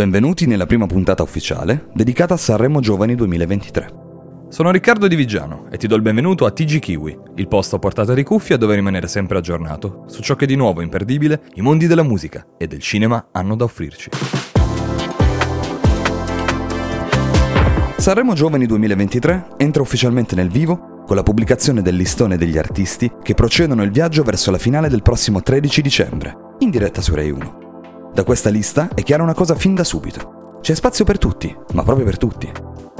Benvenuti 0.00 0.46
nella 0.46 0.64
prima 0.64 0.86
puntata 0.86 1.22
ufficiale 1.22 1.88
dedicata 1.92 2.32
a 2.32 2.38
Sanremo 2.38 2.80
Giovani 2.80 3.14
2023. 3.14 4.46
Sono 4.48 4.70
Riccardo 4.70 5.06
Di 5.06 5.14
Vigiano 5.14 5.66
e 5.70 5.76
ti 5.76 5.86
do 5.86 5.94
il 5.94 6.00
benvenuto 6.00 6.46
a 6.46 6.50
TG 6.50 6.78
Kiwi, 6.78 7.18
il 7.34 7.48
posto 7.48 7.76
a 7.76 7.78
portata 7.78 8.14
di 8.14 8.22
cuffia 8.22 8.56
dove 8.56 8.76
rimanere 8.76 9.08
sempre 9.08 9.36
aggiornato 9.36 10.04
su 10.06 10.22
ciò 10.22 10.36
che 10.36 10.46
di 10.46 10.56
nuovo 10.56 10.80
imperdibile 10.80 11.42
i 11.56 11.60
mondi 11.60 11.86
della 11.86 12.02
musica 12.02 12.46
e 12.56 12.66
del 12.66 12.80
cinema 12.80 13.28
hanno 13.30 13.56
da 13.56 13.64
offrirci. 13.64 14.08
Sanremo 17.98 18.32
Giovani 18.32 18.64
2023 18.64 19.48
entra 19.58 19.82
ufficialmente 19.82 20.34
nel 20.34 20.48
vivo 20.48 21.02
con 21.04 21.14
la 21.14 21.22
pubblicazione 21.22 21.82
del 21.82 21.96
listone 21.96 22.38
degli 22.38 22.56
artisti 22.56 23.12
che 23.22 23.34
procedono 23.34 23.82
il 23.82 23.90
viaggio 23.90 24.22
verso 24.22 24.50
la 24.50 24.56
finale 24.56 24.88
del 24.88 25.02
prossimo 25.02 25.42
13 25.42 25.82
dicembre, 25.82 26.34
in 26.60 26.70
diretta 26.70 27.02
su 27.02 27.14
Rai 27.14 27.30
1. 27.30 27.69
Da 28.12 28.24
questa 28.24 28.50
lista 28.50 28.88
è 28.92 29.02
chiara 29.02 29.22
una 29.22 29.34
cosa 29.34 29.54
fin 29.54 29.74
da 29.74 29.84
subito. 29.84 30.58
C'è 30.60 30.74
spazio 30.74 31.04
per 31.04 31.18
tutti, 31.18 31.54
ma 31.72 31.84
proprio 31.84 32.04
per 32.04 32.18
tutti. 32.18 32.50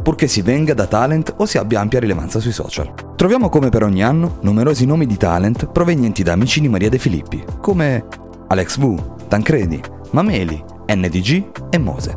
Purché 0.02 0.28
si 0.28 0.40
venga 0.40 0.72
da 0.72 0.86
talent 0.86 1.34
o 1.36 1.46
si 1.46 1.58
abbia 1.58 1.80
ampia 1.80 2.00
rilevanza 2.00 2.38
sui 2.38 2.52
social. 2.52 2.94
Troviamo 3.16 3.48
come 3.48 3.68
per 3.68 3.82
ogni 3.82 4.02
anno 4.02 4.38
numerosi 4.42 4.86
nomi 4.86 5.06
di 5.06 5.16
talent 5.16 5.66
provenienti 5.66 6.22
da 6.22 6.32
amici 6.32 6.60
di 6.60 6.68
Maria 6.68 6.88
De 6.88 6.98
Filippi, 6.98 7.44
come 7.60 8.06
Alex 8.48 8.78
V, 8.78 9.26
Tancredi, 9.28 9.80
Mameli, 10.12 10.64
NDG 10.86 11.50
e 11.70 11.78
Mose. 11.78 12.16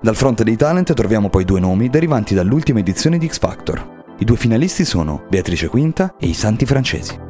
Dal 0.00 0.16
fronte 0.16 0.44
dei 0.44 0.56
talent 0.56 0.94
troviamo 0.94 1.28
poi 1.28 1.44
due 1.44 1.60
nomi 1.60 1.90
derivanti 1.90 2.34
dall'ultima 2.34 2.78
edizione 2.78 3.18
di 3.18 3.26
X 3.26 3.38
Factor. 3.38 4.04
I 4.18 4.24
due 4.24 4.36
finalisti 4.36 4.84
sono 4.84 5.24
Beatrice 5.28 5.68
Quinta 5.68 6.14
e 6.18 6.28
i 6.28 6.34
Santi 6.34 6.64
Francesi. 6.64 7.25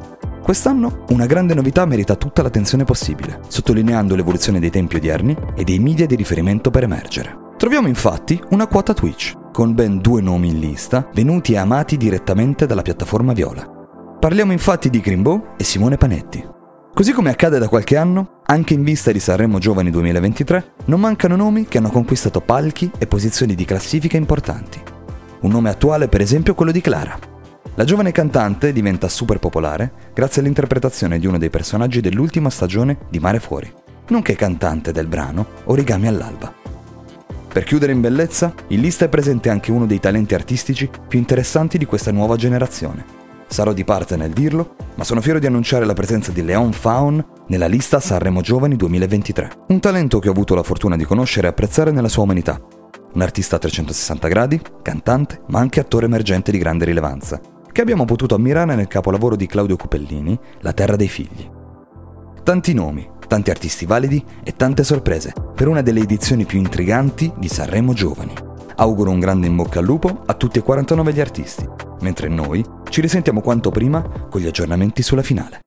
Quest'anno 0.47 1.03
una 1.09 1.25
grande 1.25 1.53
novità 1.53 1.83
merita 1.83 2.15
tutta 2.15 2.41
l'attenzione 2.41 2.85
possibile, 2.85 3.41
sottolineando 3.49 4.15
l'evoluzione 4.15 4.61
dei 4.61 4.69
tempi 4.69 4.95
odierni 4.95 5.35
e 5.53 5.65
dei 5.65 5.77
media 5.77 6.05
di 6.05 6.15
riferimento 6.15 6.71
per 6.71 6.83
emergere. 6.83 7.37
Troviamo 7.57 7.89
infatti 7.89 8.41
una 8.51 8.65
quota 8.65 8.93
Twitch, 8.93 9.33
con 9.51 9.73
ben 9.73 9.99
due 9.99 10.21
nomi 10.21 10.47
in 10.47 10.59
lista, 10.59 11.09
venuti 11.13 11.51
e 11.51 11.57
amati 11.57 11.97
direttamente 11.97 12.65
dalla 12.65 12.81
piattaforma 12.81 13.33
Viola. 13.33 13.69
Parliamo 14.21 14.53
infatti 14.53 14.89
di 14.89 15.01
Grimbo 15.01 15.55
e 15.57 15.65
Simone 15.65 15.97
Panetti, 15.97 16.41
Così 16.93 17.11
come 17.11 17.29
accade 17.29 17.59
da 17.59 17.67
qualche 17.67 17.97
anno, 17.97 18.39
anche 18.45 18.73
in 18.73 18.83
vista 18.83 19.11
di 19.11 19.19
Sanremo 19.19 19.59
Giovani 19.59 19.89
2023, 19.89 20.75
non 20.85 21.01
mancano 21.01 21.35
nomi 21.35 21.65
che 21.65 21.77
hanno 21.77 21.89
conquistato 21.89 22.39
palchi 22.39 22.89
e 22.97 23.05
posizioni 23.05 23.53
di 23.53 23.65
classifica 23.65 24.15
importanti. 24.15 24.81
Un 25.41 25.51
nome 25.51 25.69
attuale 25.69 26.07
per 26.07 26.21
esempio 26.21 26.53
è 26.53 26.55
quello 26.55 26.71
di 26.71 26.79
Clara. 26.79 27.35
La 27.77 27.83
giovane 27.83 28.11
cantante 28.11 28.73
diventa 28.73 29.07
super 29.07 29.37
popolare 29.37 29.91
grazie 30.13 30.41
all'interpretazione 30.41 31.19
di 31.19 31.27
uno 31.27 31.37
dei 31.37 31.51
personaggi 31.51 32.01
dell'ultima 32.01 32.49
stagione 32.49 32.97
di 33.07 33.19
Mare 33.19 33.39
Fuori, 33.39 33.71
nonché 34.07 34.35
cantante 34.35 34.91
del 34.91 35.05
brano 35.05 35.45
Origami 35.65 36.07
all'alba. 36.07 36.51
Per 37.53 37.63
chiudere 37.63 37.91
in 37.91 38.01
bellezza, 38.01 38.51
in 38.69 38.81
lista 38.81 39.05
è 39.05 39.09
presente 39.09 39.49
anche 39.49 39.71
uno 39.71 39.85
dei 39.85 39.99
talenti 39.99 40.33
artistici 40.33 40.89
più 41.07 41.19
interessanti 41.19 41.77
di 41.77 41.85
questa 41.85 42.11
nuova 42.11 42.35
generazione, 42.35 43.17
Sarò 43.49 43.71
di 43.71 43.85
parte 43.85 44.17
nel 44.17 44.31
dirlo, 44.31 44.75
ma 44.95 45.05
sono 45.05 45.21
fiero 45.21 45.39
di 45.39 45.45
annunciare 45.45 45.85
la 45.85 45.93
presenza 45.93 46.31
di 46.31 46.43
Leon 46.43 46.73
Faun 46.73 47.23
nella 47.47 47.67
lista 47.67 48.01
Sanremo 48.01 48.41
Giovani 48.41 48.75
2023. 48.75 49.51
Un 49.67 49.79
talento 49.79 50.19
che 50.19 50.27
ho 50.27 50.31
avuto 50.31 50.53
la 50.53 50.63
fortuna 50.63 50.97
di 50.97 51.05
conoscere 51.05 51.47
e 51.47 51.51
apprezzare 51.51 51.91
nella 51.91 52.09
sua 52.09 52.23
umanità. 52.23 52.59
Un 53.13 53.21
artista 53.21 53.55
a 53.55 53.59
360 53.59 54.27
gradi, 54.27 54.61
cantante, 54.81 55.41
ma 55.47 55.59
anche 55.59 55.79
attore 55.79 56.07
emergente 56.07 56.51
di 56.51 56.57
grande 56.57 56.83
rilevanza, 56.83 57.39
che 57.77 57.83
abbiamo 57.83 58.05
potuto 58.05 58.33
ammirare 58.33 58.73
nel 58.73 58.87
capolavoro 58.87 59.35
di 59.35 59.45
Claudio 59.45 59.75
Cupellini, 59.75 60.35
La 60.61 60.73
terra 60.73 60.95
dei 60.95 61.07
figli. 61.07 61.47
Tanti 62.41 62.73
nomi, 62.73 63.07
tanti 63.27 63.51
artisti 63.51 63.85
validi 63.85 64.25
e 64.43 64.55
tante 64.55 64.83
sorprese 64.83 65.31
per 65.53 65.67
una 65.67 65.83
delle 65.83 65.99
edizioni 65.99 66.45
più 66.45 66.57
intriganti 66.57 67.31
di 67.37 67.47
Sanremo 67.47 67.93
Giovani. 67.93 68.33
Auguro 68.77 69.11
un 69.11 69.19
grande 69.19 69.45
in 69.45 69.55
bocca 69.55 69.77
al 69.77 69.85
lupo 69.85 70.23
a 70.25 70.33
tutti 70.33 70.57
e 70.57 70.63
49 70.63 71.13
gli 71.13 71.19
artisti 71.19 71.69
mentre 72.01 72.29
noi 72.29 72.65
ci 72.89 72.99
risentiamo 72.99 73.41
quanto 73.41 73.69
prima 73.69 74.01
con 74.27 74.41
gli 74.41 74.47
aggiornamenti 74.47 75.03
sulla 75.03 75.21
finale. 75.21 75.59